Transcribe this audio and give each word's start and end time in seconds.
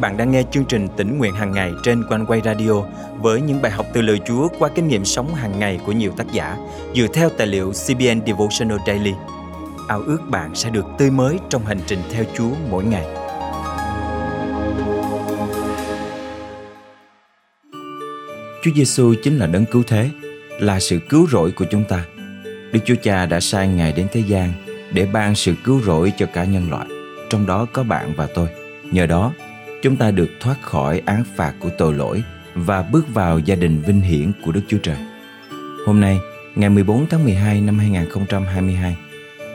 bạn 0.00 0.16
đang 0.16 0.30
nghe 0.30 0.42
chương 0.50 0.64
trình 0.64 0.88
tỉnh 0.96 1.18
nguyện 1.18 1.34
hàng 1.34 1.52
ngày 1.52 1.72
trên 1.82 2.04
quanh 2.08 2.26
quay 2.26 2.40
radio 2.44 2.82
với 3.20 3.40
những 3.40 3.62
bài 3.62 3.72
học 3.72 3.86
từ 3.92 4.02
lời 4.02 4.20
Chúa 4.26 4.48
qua 4.58 4.68
kinh 4.74 4.88
nghiệm 4.88 5.04
sống 5.04 5.34
hàng 5.34 5.58
ngày 5.58 5.80
của 5.86 5.92
nhiều 5.92 6.12
tác 6.16 6.32
giả 6.32 6.56
dựa 6.94 7.06
theo 7.14 7.28
tài 7.28 7.46
liệu 7.46 7.72
CBN 7.72 8.26
Devotional 8.26 8.78
Daily. 8.86 9.12
Ao 9.88 10.02
ước 10.02 10.18
bạn 10.30 10.54
sẽ 10.54 10.70
được 10.70 10.84
tươi 10.98 11.10
mới 11.10 11.38
trong 11.48 11.66
hành 11.66 11.80
trình 11.86 11.98
theo 12.12 12.24
Chúa 12.36 12.50
mỗi 12.70 12.84
ngày. 12.84 13.04
Chúa 18.64 18.70
Giêsu 18.76 19.14
chính 19.22 19.38
là 19.38 19.46
đấng 19.46 19.64
cứu 19.66 19.82
thế, 19.86 20.10
là 20.60 20.80
sự 20.80 20.98
cứu 21.08 21.26
rỗi 21.32 21.50
của 21.50 21.64
chúng 21.70 21.84
ta. 21.84 22.04
Đức 22.72 22.80
Chúa 22.84 22.96
Cha 23.02 23.26
đã 23.26 23.40
sai 23.40 23.68
Ngài 23.68 23.92
đến 23.92 24.06
thế 24.12 24.22
gian 24.26 24.52
để 24.92 25.06
ban 25.12 25.34
sự 25.34 25.54
cứu 25.64 25.80
rỗi 25.80 26.12
cho 26.18 26.26
cả 26.26 26.44
nhân 26.44 26.70
loại, 26.70 26.86
trong 27.30 27.46
đó 27.46 27.66
có 27.72 27.82
bạn 27.82 28.12
và 28.16 28.28
tôi. 28.34 28.48
Nhờ 28.92 29.06
đó, 29.06 29.32
chúng 29.82 29.96
ta 29.96 30.10
được 30.10 30.30
thoát 30.40 30.62
khỏi 30.62 31.02
án 31.06 31.24
phạt 31.36 31.54
của 31.60 31.70
tội 31.78 31.94
lỗi 31.94 32.22
và 32.54 32.82
bước 32.82 33.14
vào 33.14 33.38
gia 33.38 33.54
đình 33.54 33.82
vinh 33.86 34.00
hiển 34.00 34.32
của 34.44 34.52
Đức 34.52 34.60
Chúa 34.68 34.78
Trời. 34.78 34.96
Hôm 35.86 36.00
nay, 36.00 36.18
ngày 36.54 36.70
14 36.70 37.06
tháng 37.06 37.24
12 37.24 37.60
năm 37.60 37.78
2022, 37.78 38.96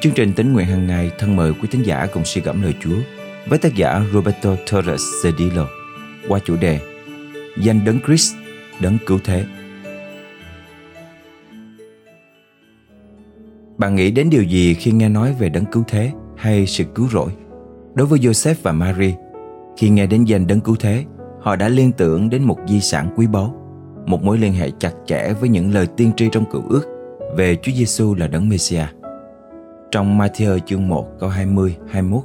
chương 0.02 0.14
trình 0.14 0.34
tính 0.34 0.54
nguyện 0.54 0.66
hàng 0.66 0.88
ngày 0.88 1.12
thân 1.20 1.36
mời 1.36 1.54
quý 1.54 1.68
tín 1.72 1.84
giả 1.84 2.08
cùng 2.14 2.26
suy 2.26 2.42
gẫm 2.42 2.62
lời 2.62 2.74
Chúa 2.84 2.98
với 3.48 3.60
tác 3.60 3.76
giả 3.76 4.02
Roberto 4.14 4.56
Torres 4.72 5.02
Cedillo 5.24 5.68
qua 6.28 6.40
chủ 6.46 6.56
đề 6.56 6.80
Danh 7.58 7.86
Đấng 7.86 8.00
Christ, 8.06 8.36
Đấng 8.80 8.98
Cứu 9.06 9.20
Thế. 9.24 9.46
Bạn 13.78 13.96
nghĩ 13.96 14.12
đến 14.12 14.30
điều 14.30 14.44
gì 14.44 14.74
khi 14.74 14.92
nghe 14.92 15.10
nói 15.10 15.36
về 15.40 15.50
Đấng 15.50 15.66
Cứu 15.66 15.84
Thế 15.88 16.12
hay 16.38 16.68
sự 16.68 16.84
cứu 16.96 17.10
rỗi? 17.10 17.32
Đối 17.94 18.08
với 18.08 18.20
Joseph 18.20 18.56
và 18.64 18.72
Mary, 18.72 19.14
khi 19.78 19.90
nghe 19.90 20.08
đến 20.08 20.26
danh 20.26 20.48
đấng 20.48 20.60
cứu 20.60 20.76
thế, 20.80 21.06
họ 21.42 21.56
đã 21.56 21.70
liên 21.70 21.92
tưởng 21.92 22.30
đến 22.30 22.44
một 22.44 22.58
di 22.68 22.80
sản 22.80 23.14
quý 23.16 23.28
báu, 23.28 23.56
một 24.06 24.24
mối 24.24 24.38
liên 24.38 24.54
hệ 24.54 24.72
chặt 24.80 24.92
chẽ 25.06 25.34
với 25.40 25.50
những 25.50 25.74
lời 25.74 25.88
tiên 25.88 26.12
tri 26.18 26.30
trong 26.32 26.46
cựu 26.52 26.62
ước 26.70 26.86
về 27.36 27.58
Chúa 27.62 27.72
Giêsu 27.72 28.16
là 28.16 28.28
đấng 28.28 28.50
Mêsia. 28.50 28.86
Trong 29.92 30.20
Matthew 30.20 30.60
chương 30.60 30.88
1 30.88 31.08
câu 31.20 31.30
20 31.30 31.78
21, 31.92 32.24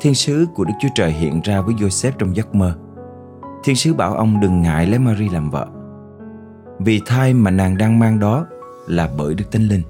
thiên 0.00 0.14
sứ 0.14 0.46
của 0.54 0.64
Đức 0.64 0.74
Chúa 0.80 0.88
Trời 0.94 1.12
hiện 1.12 1.40
ra 1.44 1.60
với 1.60 1.74
Joseph 1.74 2.12
trong 2.18 2.36
giấc 2.36 2.54
mơ. 2.54 2.74
Thiên 3.64 3.76
sứ 3.76 3.94
bảo 3.94 4.14
ông 4.14 4.40
đừng 4.40 4.62
ngại 4.62 4.86
lấy 4.86 4.98
Mary 4.98 5.28
làm 5.28 5.50
vợ. 5.50 5.66
Vì 6.78 7.00
thai 7.06 7.34
mà 7.34 7.50
nàng 7.50 7.78
đang 7.78 7.98
mang 7.98 8.18
đó 8.18 8.46
là 8.86 9.10
bởi 9.18 9.34
Đức 9.34 9.44
Thánh 9.52 9.68
Linh. 9.68 9.82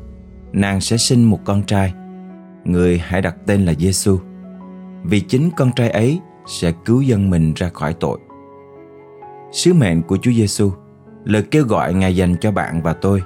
Nàng 0.53 0.81
sẽ 0.81 0.97
sinh 0.97 1.25
một 1.25 1.39
con 1.45 1.63
trai. 1.63 1.95
Người 2.65 2.99
hãy 2.99 3.23
đặt 3.23 3.37
tên 3.47 3.65
là 3.65 3.75
Giêsu. 3.75 4.19
Vì 5.05 5.21
chính 5.21 5.51
con 5.57 5.73
trai 5.77 5.91
ấy 5.91 6.21
sẽ 6.47 6.73
cứu 6.85 7.01
dân 7.01 7.31
mình 7.31 7.53
ra 7.57 7.71
khỏi 7.75 7.95
tội. 8.01 8.19
Sứ 9.53 9.75
mệnh 9.75 10.03
của 10.03 10.17
Chúa 10.17 10.33
Giêsu, 10.33 10.71
lời 11.25 11.43
kêu 11.43 11.65
gọi 11.65 11.95
Ngài 11.95 12.17
dành 12.17 12.37
cho 12.41 12.53
bạn 12.53 12.83
và 12.83 12.93
tôi 12.93 13.23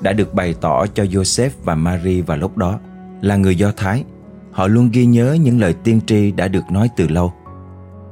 đã 0.00 0.12
được 0.12 0.34
bày 0.34 0.54
tỏ 0.60 0.86
cho 0.86 1.04
Joseph 1.04 1.50
và 1.64 1.74
Mary 1.74 2.20
vào 2.20 2.36
lúc 2.36 2.56
đó 2.56 2.78
là 3.20 3.36
người 3.36 3.56
Do 3.56 3.72
Thái. 3.76 4.04
Họ 4.52 4.66
luôn 4.66 4.90
ghi 4.92 5.06
nhớ 5.06 5.36
những 5.40 5.60
lời 5.60 5.74
tiên 5.84 6.00
tri 6.06 6.32
đã 6.32 6.48
được 6.48 6.64
nói 6.70 6.88
từ 6.96 7.08
lâu. 7.08 7.32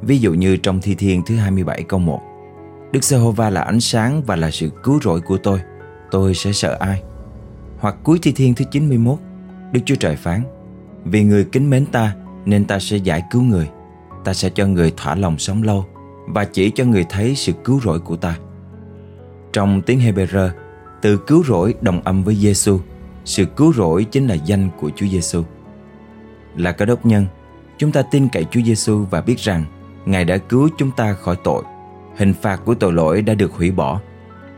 Ví 0.03 0.19
dụ 0.19 0.35
như 0.35 0.57
trong 0.57 0.81
Thi 0.81 0.95
Thiên 0.95 1.23
thứ 1.27 1.37
27 1.37 1.83
câu 1.83 2.01
1 2.01 2.21
Đức 2.93 3.05
Giê-hô-va 3.05 3.51
là 3.51 3.61
ánh 3.61 3.81
sáng 3.81 4.23
và 4.23 4.37
là 4.37 4.51
sự 4.51 4.71
cứu 4.83 5.01
rỗi 5.03 5.21
của 5.21 5.39
tôi 5.39 5.61
Tôi 6.11 6.35
sẽ 6.35 6.53
sợ 6.53 6.77
ai 6.81 7.03
Hoặc 7.79 7.97
cuối 8.03 8.19
Thi 8.23 8.33
Thiên 8.33 8.55
thứ 8.55 8.65
91 8.71 9.19
Đức 9.73 9.81
Chúa 9.85 9.95
Trời 9.95 10.17
phán 10.17 10.43
Vì 11.05 11.25
người 11.25 11.45
kính 11.45 11.71
mến 11.71 11.87
ta 11.87 12.15
Nên 12.45 12.65
ta 12.65 12.79
sẽ 12.79 12.97
giải 12.97 13.23
cứu 13.31 13.43
người 13.43 13.69
ta 14.27 14.35
sẽ 14.35 14.51
cho 14.51 14.67
người 14.67 14.93
thỏa 14.97 15.15
lòng 15.15 15.39
sống 15.39 15.63
lâu 15.63 15.87
và 16.27 16.45
chỉ 16.45 16.71
cho 16.71 16.85
người 16.85 17.05
thấy 17.09 17.35
sự 17.35 17.53
cứu 17.65 17.81
rỗi 17.81 18.01
của 18.01 18.17
ta. 18.17 18.39
Trong 19.53 19.83
tiếng 19.83 20.01
Hebrew, 20.01 20.51
từ 21.03 21.17
cứu 21.17 21.45
rỗi 21.45 21.75
đồng 21.81 22.01
âm 22.05 22.23
với 22.25 22.35
Giêsu, 22.35 22.81
sự 23.25 23.45
cứu 23.45 23.73
rỗi 23.73 24.05
chính 24.05 24.27
là 24.27 24.35
danh 24.35 24.71
của 24.81 24.91
Chúa 24.97 25.07
Giêsu. 25.07 25.43
Là 26.57 26.73
cơ 26.73 26.85
đốc 26.85 27.07
nhân, 27.07 27.27
chúng 27.79 27.93
ta 27.93 28.03
tin 28.03 28.29
cậy 28.29 28.45
Chúa 28.51 28.61
Giêsu 28.61 29.05
và 29.11 29.21
biết 29.21 29.39
rằng 29.39 29.65
Ngài 30.07 30.25
đã 30.25 30.37
cứu 30.37 30.69
chúng 30.79 30.91
ta 30.91 31.13
khỏi 31.13 31.37
tội. 31.45 31.63
Hình 32.17 32.35
phạt 32.43 32.61
của 32.65 32.75
tội 32.75 32.93
lỗi 32.93 33.23
đã 33.23 33.35
được 33.35 33.53
hủy 33.53 33.71
bỏ. 33.71 34.01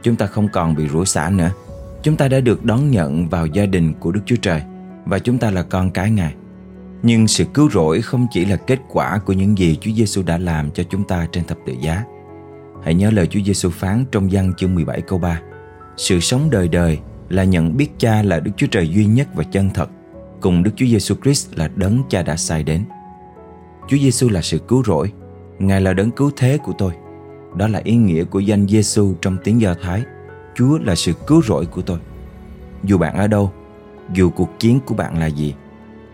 Chúng 0.02 0.16
ta 0.16 0.26
không 0.26 0.48
còn 0.52 0.74
bị 0.74 0.88
rủa 0.88 1.04
xả 1.04 1.30
nữa. 1.30 1.50
Chúng 2.02 2.16
ta 2.16 2.28
đã 2.28 2.40
được 2.40 2.64
đón 2.64 2.90
nhận 2.90 3.28
vào 3.28 3.46
gia 3.46 3.66
đình 3.66 3.94
của 4.00 4.12
Đức 4.12 4.20
Chúa 4.26 4.36
Trời 4.36 4.62
và 5.04 5.18
chúng 5.18 5.38
ta 5.38 5.50
là 5.50 5.62
con 5.62 5.90
cái 5.90 6.10
Ngài. 6.10 6.34
Nhưng 7.02 7.28
sự 7.28 7.44
cứu 7.44 7.70
rỗi 7.70 8.02
không 8.02 8.26
chỉ 8.30 8.44
là 8.44 8.56
kết 8.56 8.78
quả 8.88 9.18
của 9.18 9.32
những 9.32 9.58
gì 9.58 9.78
Chúa 9.80 9.90
Giêsu 9.92 10.22
đã 10.22 10.38
làm 10.38 10.70
cho 10.70 10.82
chúng 10.82 11.04
ta 11.04 11.26
trên 11.32 11.44
thập 11.44 11.58
tự 11.66 11.72
giá. 11.80 12.04
Hãy 12.84 12.94
nhớ 12.94 13.10
lời 13.10 13.26
Chúa 13.26 13.40
Giêsu 13.40 13.70
phán 13.70 14.04
trong 14.12 14.28
văn 14.32 14.52
chương 14.56 14.74
17 14.74 15.00
câu 15.00 15.18
3. 15.18 15.40
Sự 15.96 16.20
sống 16.20 16.50
đời 16.50 16.68
đời 16.68 16.98
là 17.28 17.44
nhận 17.44 17.76
biết 17.76 17.88
Cha 17.98 18.22
là 18.22 18.40
Đức 18.40 18.50
Chúa 18.56 18.66
Trời 18.66 18.88
duy 18.88 19.06
nhất 19.06 19.28
và 19.34 19.44
chân 19.44 19.70
thật, 19.74 19.90
cùng 20.40 20.62
Đức 20.62 20.70
Chúa 20.76 20.86
Giêsu 20.86 21.14
Christ 21.22 21.58
là 21.58 21.70
đấng 21.76 22.02
Cha 22.08 22.22
đã 22.22 22.36
sai 22.36 22.62
đến. 22.62 22.84
Chúa 23.88 23.96
Giêsu 23.96 24.28
là 24.28 24.42
sự 24.42 24.58
cứu 24.58 24.82
rỗi, 24.84 25.12
Ngài 25.58 25.80
là 25.80 25.92
đấng 25.92 26.10
cứu 26.10 26.30
thế 26.36 26.58
của 26.58 26.72
tôi. 26.78 26.92
Đó 27.56 27.68
là 27.68 27.80
ý 27.84 27.96
nghĩa 27.96 28.24
của 28.24 28.40
danh 28.40 28.68
Giêsu 28.68 29.14
trong 29.20 29.36
tiếng 29.44 29.60
Do 29.60 29.74
Thái. 29.82 30.02
Chúa 30.54 30.78
là 30.78 30.94
sự 30.94 31.12
cứu 31.26 31.42
rỗi 31.42 31.66
của 31.66 31.82
tôi. 31.82 31.98
Dù 32.84 32.98
bạn 32.98 33.16
ở 33.16 33.26
đâu, 33.26 33.52
dù 34.12 34.30
cuộc 34.30 34.50
chiến 34.58 34.80
của 34.86 34.94
bạn 34.94 35.18
là 35.18 35.26
gì, 35.26 35.54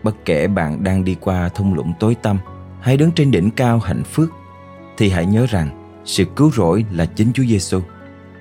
bất 0.05 0.25
kể 0.25 0.47
bạn 0.47 0.83
đang 0.83 1.03
đi 1.03 1.15
qua 1.19 1.49
thung 1.49 1.73
lũng 1.73 1.93
tối 1.99 2.15
tăm 2.15 2.37
hay 2.81 2.97
đứng 2.97 3.11
trên 3.11 3.31
đỉnh 3.31 3.51
cao 3.51 3.79
hạnh 3.79 4.03
phúc 4.03 4.29
thì 4.97 5.09
hãy 5.09 5.25
nhớ 5.25 5.45
rằng 5.49 6.01
sự 6.05 6.25
cứu 6.35 6.51
rỗi 6.51 6.85
là 6.91 7.05
chính 7.05 7.31
Chúa 7.33 7.43
Giêsu. 7.43 7.79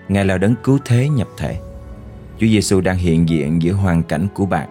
Ngài 0.09 0.25
là 0.25 0.39
đấng 0.39 0.55
cứu 0.65 0.79
thế 0.85 1.09
nhập 1.09 1.29
thể. 1.37 1.61
Chúa 2.39 2.47
Giêsu 2.47 2.81
đang 2.81 2.97
hiện 2.97 3.29
diện 3.29 3.63
giữa 3.63 3.73
hoàn 3.73 4.03
cảnh 4.03 4.27
của 4.35 4.47
bạn 4.47 4.69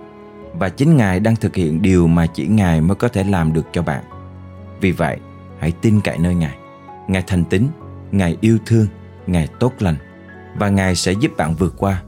và 0.59 0.69
chính 0.69 0.97
Ngài 0.97 1.19
đang 1.19 1.35
thực 1.35 1.55
hiện 1.55 1.81
điều 1.81 2.07
mà 2.07 2.25
chỉ 2.25 2.47
Ngài 2.47 2.81
mới 2.81 2.95
có 2.95 3.07
thể 3.07 3.23
làm 3.23 3.53
được 3.53 3.65
cho 3.73 3.81
bạn. 3.81 4.03
Vì 4.81 4.91
vậy, 4.91 5.17
hãy 5.59 5.71
tin 5.81 6.01
cậy 6.01 6.17
nơi 6.17 6.35
Ngài. 6.35 6.55
Ngài 7.07 7.23
thành 7.27 7.43
tín, 7.45 7.67
Ngài 8.11 8.37
yêu 8.41 8.57
thương, 8.65 8.87
Ngài 9.27 9.47
tốt 9.59 9.73
lành 9.79 9.95
và 10.55 10.69
Ngài 10.69 10.95
sẽ 10.95 11.11
giúp 11.11 11.31
bạn 11.37 11.55
vượt 11.55 11.73
qua 11.77 12.03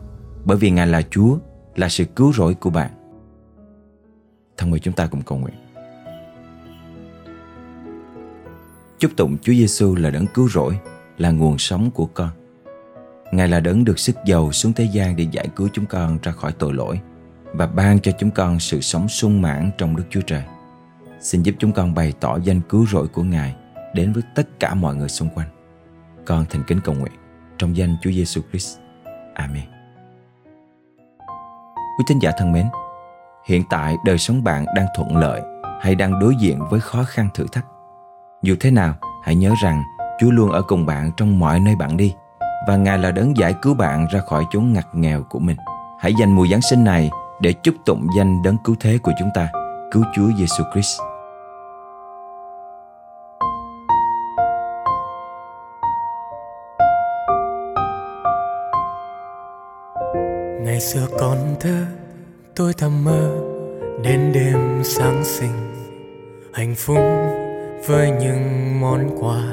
bởi 0.46 0.58
vì 0.58 0.72
Ngài 0.72 0.88
là 0.88 1.02
Chúa, 1.10 1.38
là 1.76 1.90
sự 1.90 2.06
cứu 2.06 2.34
rỗi 2.34 2.54
của 2.54 2.70
bạn. 2.70 2.90
Thân 4.58 4.72
mời 4.72 4.80
chúng 4.80 4.94
ta 4.94 5.08
cùng 5.08 5.22
cầu 5.22 5.38
nguyện. 5.38 5.56
Chúc 9.00 9.12
tụng 9.18 9.38
Chúa 9.42 9.54
Giêsu 9.54 9.96
là 9.96 10.10
đấng 10.10 10.28
cứu 10.28 10.50
rỗi, 10.50 10.80
là 11.18 11.32
nguồn 11.32 11.58
sống 11.58 11.92
của 11.92 12.06
con. 12.06 12.30
Ngài 13.32 13.48
là 13.48 13.60
đấng 13.60 13.86
được 13.86 14.00
sức 14.00 14.16
giàu 14.26 14.52
xuống 14.52 14.74
thế 14.74 14.84
gian 14.84 15.16
để 15.16 15.28
giải 15.32 15.48
cứu 15.56 15.70
chúng 15.74 15.86
con 15.86 16.18
ra 16.24 16.32
khỏi 16.32 16.52
tội 16.52 16.74
lỗi 16.74 17.00
và 17.54 17.68
ban 17.68 18.00
cho 18.00 18.12
chúng 18.20 18.32
con 18.32 18.60
sự 18.60 18.82
sống 18.82 19.08
sung 19.08 19.42
mãn 19.42 19.72
trong 19.78 19.96
Đức 19.96 20.04
Chúa 20.10 20.22
Trời. 20.22 20.44
Xin 21.20 21.44
giúp 21.44 21.56
chúng 21.60 21.72
con 21.72 21.94
bày 21.94 22.14
tỏ 22.20 22.40
danh 22.44 22.62
cứu 22.70 22.86
rỗi 22.88 23.08
của 23.08 23.24
Ngài 23.24 23.56
đến 23.94 24.14
với 24.14 24.24
tất 24.36 24.60
cả 24.60 24.74
mọi 24.74 24.96
người 24.96 25.10
xung 25.10 25.30
quanh. 25.30 25.48
Con 26.26 26.46
thành 26.50 26.64
kính 26.68 26.80
cầu 26.84 26.96
nguyện 26.96 27.14
trong 27.58 27.78
danh 27.78 27.96
Chúa 28.02 28.12
Giêsu 28.12 28.42
Christ. 28.52 28.78
Amen. 29.34 29.64
Quý 31.98 32.04
tín 32.08 32.20
giả 32.20 32.32
thân 32.38 32.52
mến, 32.52 32.66
hiện 33.46 33.64
tại 33.70 33.98
đời 34.06 34.18
sống 34.18 34.44
bạn 34.44 34.66
đang 34.76 34.86
thuận 34.96 35.18
lợi 35.18 35.42
hay 35.82 35.96
đang 35.96 36.20
đối 36.20 36.36
diện 36.36 36.60
với 36.70 36.80
khó 36.80 37.04
khăn 37.04 37.28
thử 37.34 37.46
thách? 37.52 37.66
Dù 38.42 38.56
thế 38.60 38.72
nào, 38.72 38.94
hãy 39.24 39.36
nhớ 39.36 39.54
rằng 39.64 39.84
chúa 40.20 40.32
luôn 40.32 40.52
ở 40.52 40.62
cùng 40.62 40.86
bạn 40.86 41.12
trong 41.18 41.40
mọi 41.40 41.60
nơi 41.60 41.76
bạn 41.76 41.98
đi 41.98 42.14
và 42.68 42.76
ngài 42.76 42.98
là 42.98 43.12
đấng 43.12 43.38
giải 43.38 43.56
cứu 43.62 43.74
bạn 43.74 44.08
ra 44.12 44.20
khỏi 44.20 44.46
chốn 44.52 44.74
ngặt 44.74 44.86
nghèo 44.94 45.24
của 45.30 45.40
mình. 45.40 45.58
Hãy 46.00 46.14
dành 46.20 46.32
mùa 46.32 46.48
giáng 46.48 46.62
sinh 46.62 46.84
này 46.84 47.10
để 47.42 47.54
chúc 47.54 47.76
tụng 47.86 48.08
danh 48.18 48.44
đấng 48.44 48.58
cứu 48.58 48.76
thế 48.80 48.98
của 49.04 49.12
chúng 49.20 49.30
ta. 49.34 49.50
Cứu 49.92 50.04
chúa 50.16 50.28
giêsu 50.38 50.64
christ. 50.74 51.00
Ngày 60.62 60.82
xưa 60.82 61.08
còn 61.20 61.56
thơ 61.60 61.86
tôi 62.56 62.74
thầm 62.74 63.04
mơ 63.04 63.30
đến 64.04 64.32
đêm 64.34 64.84
sáng 64.84 65.24
sinh, 65.24 65.74
hạnh 66.54 66.76
phúc 66.76 66.98
với 67.88 68.12
những 68.12 68.80
món 68.82 69.18
quà 69.20 69.44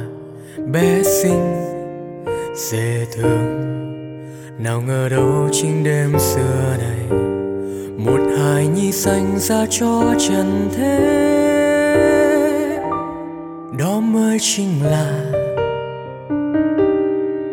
bé 0.72 1.02
xinh, 1.02 1.54
dễ 2.56 3.06
thương. 3.12 3.62
Nào 4.58 4.80
ngờ 4.80 5.08
đâu 5.08 5.48
chính 5.52 5.84
đêm 5.84 6.18
xưa 6.18 6.76
này, 6.78 7.18
một 7.96 8.20
hài 8.38 8.66
nhi 8.66 8.92
xanh 8.92 9.38
ra 9.38 9.66
cho 9.70 10.14
trần 10.18 10.68
thế. 10.76 10.98
Đó 13.78 14.00
mới 14.00 14.38
chính 14.40 14.84
là 14.84 15.32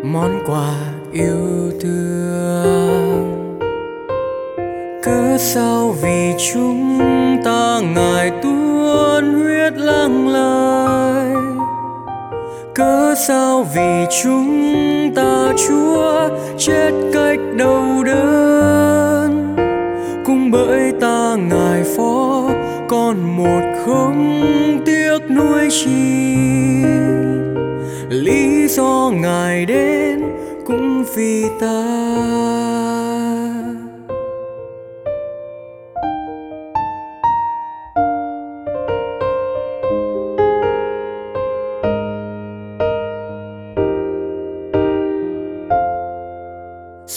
món 0.04 0.44
quà 0.48 0.74
yêu 1.14 1.72
thương 1.82 3.39
cớ 5.10 5.38
sao 5.38 5.96
vì 6.02 6.34
chúng 6.54 7.00
ta 7.46 7.80
ngài 7.96 8.32
tuôn 8.44 9.34
huyết 9.34 9.74
lăng 9.78 10.28
lai. 10.28 11.34
Cớ 12.76 13.16
sao 13.28 13.68
vì 13.76 14.06
chúng 14.24 15.12
ta, 15.16 15.54
chúa, 15.68 16.30
chết 16.58 16.92
cách 17.14 17.40
đầu 17.58 18.04
đơn. 18.06 19.56
Cũng 20.26 20.52
bởi 20.52 20.92
ta 21.02 21.36
ngài 21.50 21.84
phó, 21.98 22.50
còn 22.90 23.38
một 23.38 23.62
không 23.86 24.42
tiếc 24.86 25.20
nuôi 25.30 25.70
chi. 25.72 26.36
Lý 28.10 28.68
do 28.68 29.12
ngài 29.14 29.66
đến 29.66 30.22
cũng 30.66 31.04
vì 31.16 31.46
ta. 31.62 32.69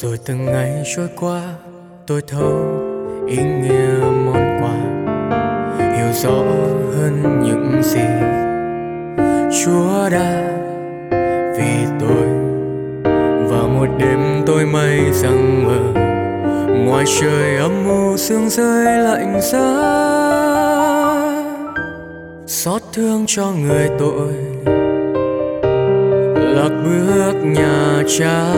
Rồi 0.03 0.19
từng 0.27 0.45
ngày 0.45 0.83
trôi 0.97 1.09
qua, 1.21 1.43
tôi 2.07 2.23
thấu 2.29 2.81
ý 3.29 3.37
nghĩa 3.37 4.01
món 4.25 4.61
quà. 4.61 4.77
Hiểu 5.79 6.13
rõ 6.13 6.45
hơn 6.97 7.43
những 7.43 7.83
gì 7.83 8.07
chúa 9.65 10.09
đã 10.11 10.59
vì 11.59 11.87
tôi. 12.01 12.27
Và 13.51 13.63
một 13.63 13.87
đêm 13.99 14.43
tôi 14.47 14.67
mây 14.67 15.01
rằng 15.13 15.65
mờ, 15.65 16.01
ngoài 16.87 17.05
trời 17.21 17.57
âm 17.57 17.89
u 17.89 18.17
sương 18.17 18.49
rơi 18.49 18.99
lạnh 18.99 19.41
giá. 19.41 19.93
Xót 22.47 22.83
thương 22.93 23.25
cho 23.27 23.47
người 23.51 23.89
tội 23.99 24.33
lạc 26.55 26.71
bước 26.85 27.35
nhà 27.45 28.03
cha 28.19 28.53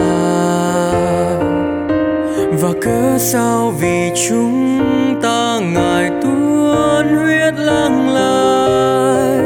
và 2.65 2.73
cớ 2.81 3.19
sao 3.19 3.75
vì 3.81 4.11
chúng 4.29 4.81
ta 5.23 5.61
ngài 5.75 6.11
tuôn 6.23 7.07
huyết 7.17 7.55
lăng 7.57 8.09
lại 8.09 9.39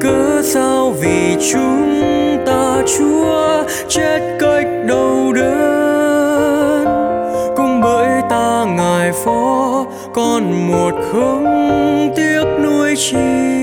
cớ 0.00 0.42
sao 0.42 0.90
vì 0.90 1.36
chúng 1.52 2.06
ta 2.46 2.82
chúa 2.98 3.64
chết 3.88 4.36
cách 4.40 4.66
đầu 4.86 5.32
đớn, 5.32 6.84
cũng 7.56 7.80
bởi 7.80 8.22
ta 8.30 8.64
ngài 8.76 9.12
phó 9.24 9.84
còn 10.14 10.68
một 10.68 10.94
không 11.12 12.12
tiếc 12.16 12.44
nuôi 12.62 12.94
chi. 12.96 13.61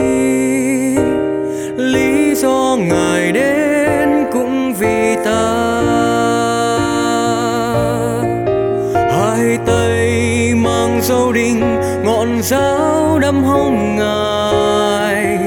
Mang 11.09 11.33
đình 11.33 11.81
ngọn 12.03 12.41
giáo 12.41 13.19
đâm 13.21 13.43
hông 13.43 13.95
ngài. 13.95 15.37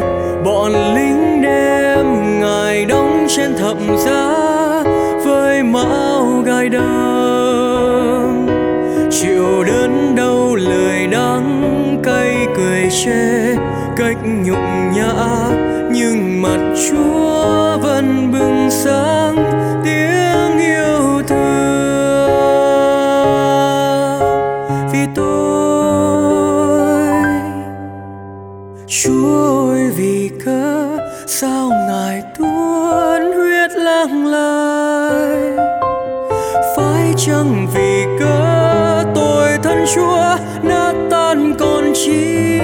Bọn 0.45 0.73
lính 0.95 1.43
đêm 1.43 2.41
ngài 2.41 2.85
đóng 2.85 3.27
trên 3.29 3.55
thập 3.55 3.77
giá 3.99 4.35
với 5.25 5.63
máu 5.63 6.43
gai 6.45 6.69
đâm 6.69 8.47
chịu 9.11 9.65
đớn 9.67 10.15
đau 10.17 10.55
lời 10.55 11.07
đắng 11.07 12.01
cay 12.03 12.47
cười 12.57 12.89
chê, 13.05 13.57
cách 13.97 14.17
nhục 14.45 14.59
nhã, 14.95 15.13
nhưng 15.93 16.43
mặt 16.43 16.75
chúa 16.89 17.79
vẫn 17.83 18.33
bừng 18.33 18.71
sáng. 18.71 19.37
Vì 30.03 30.31
cớ, 30.45 30.99
sao 31.27 31.69
ngài 31.89 32.23
tuôn 32.39 33.33
huyết 33.33 33.71
lang 33.77 34.27
lại 34.27 35.57
phải 36.77 37.15
chăng 37.17 37.67
vì 37.75 38.05
cớ 38.19 39.05
tôi 39.15 39.59
thân 39.63 39.85
chúa 39.95 40.37
nát 40.63 40.95
tan 41.11 41.55
còn 41.59 41.93
chi? 41.95 42.59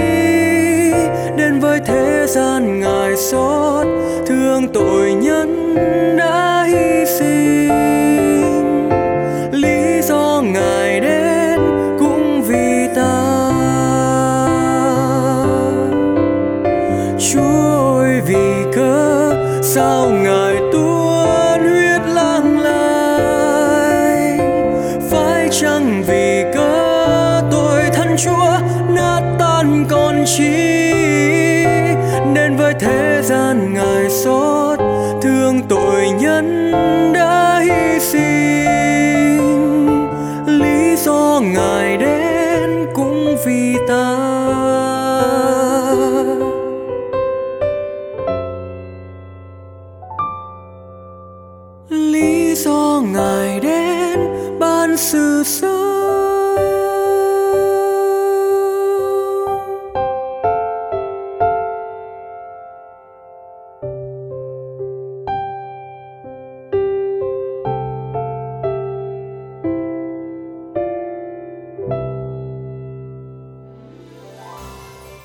Đến 1.37 1.61
với 1.61 1.81
thế 1.87 2.27
gian 2.29 2.81
ngài 2.81 3.17
xót 3.17 3.87
thương 4.27 4.69
tội 4.73 5.13
nhân 5.13 5.75
chẳng 25.61 25.71
chăng 25.71 26.03
vì 26.03 26.45
cớ 26.55 26.78